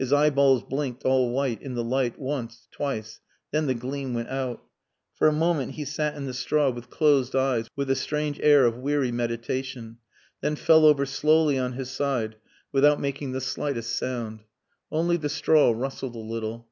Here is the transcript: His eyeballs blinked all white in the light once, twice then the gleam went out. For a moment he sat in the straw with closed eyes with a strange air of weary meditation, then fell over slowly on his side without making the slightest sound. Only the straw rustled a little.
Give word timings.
His 0.00 0.12
eyeballs 0.12 0.64
blinked 0.64 1.04
all 1.04 1.30
white 1.30 1.62
in 1.62 1.76
the 1.76 1.84
light 1.84 2.18
once, 2.18 2.66
twice 2.72 3.20
then 3.52 3.68
the 3.68 3.74
gleam 3.74 4.14
went 4.14 4.28
out. 4.28 4.64
For 5.14 5.28
a 5.28 5.32
moment 5.32 5.74
he 5.74 5.84
sat 5.84 6.16
in 6.16 6.26
the 6.26 6.34
straw 6.34 6.70
with 6.70 6.90
closed 6.90 7.36
eyes 7.36 7.70
with 7.76 7.88
a 7.88 7.94
strange 7.94 8.40
air 8.40 8.64
of 8.66 8.76
weary 8.78 9.12
meditation, 9.12 9.98
then 10.40 10.56
fell 10.56 10.84
over 10.84 11.06
slowly 11.06 11.56
on 11.56 11.74
his 11.74 11.88
side 11.88 12.34
without 12.72 12.98
making 13.00 13.30
the 13.30 13.40
slightest 13.40 13.94
sound. 13.94 14.40
Only 14.90 15.16
the 15.16 15.28
straw 15.28 15.70
rustled 15.70 16.16
a 16.16 16.18
little. 16.18 16.66